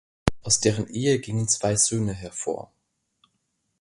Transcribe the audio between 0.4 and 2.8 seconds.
Aus deren Ehe gingen zwei Söhne hervor.